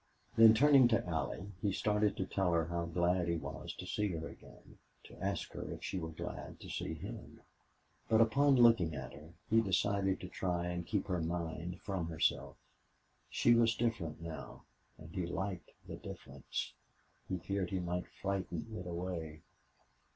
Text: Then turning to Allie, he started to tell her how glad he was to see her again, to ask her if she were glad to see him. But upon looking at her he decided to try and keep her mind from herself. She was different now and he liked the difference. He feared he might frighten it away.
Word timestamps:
Then 0.35 0.55
turning 0.55 0.87
to 0.87 1.05
Allie, 1.05 1.51
he 1.61 1.71
started 1.71 2.17
to 2.17 2.25
tell 2.25 2.53
her 2.53 2.65
how 2.65 2.85
glad 2.87 3.27
he 3.27 3.35
was 3.35 3.71
to 3.75 3.85
see 3.85 4.07
her 4.13 4.29
again, 4.29 4.79
to 5.03 5.15
ask 5.23 5.51
her 5.53 5.71
if 5.71 5.83
she 5.83 5.99
were 5.99 6.09
glad 6.09 6.59
to 6.61 6.71
see 6.71 6.95
him. 6.95 7.39
But 8.09 8.19
upon 8.19 8.55
looking 8.55 8.95
at 8.95 9.13
her 9.13 9.35
he 9.47 9.61
decided 9.61 10.19
to 10.21 10.27
try 10.27 10.65
and 10.65 10.87
keep 10.87 11.05
her 11.05 11.21
mind 11.21 11.81
from 11.81 12.07
herself. 12.07 12.57
She 13.29 13.53
was 13.53 13.75
different 13.75 14.19
now 14.19 14.63
and 14.97 15.13
he 15.13 15.27
liked 15.27 15.69
the 15.87 15.97
difference. 15.97 16.73
He 17.29 17.37
feared 17.37 17.69
he 17.69 17.77
might 17.79 18.07
frighten 18.09 18.75
it 18.75 18.87
away. 18.87 19.43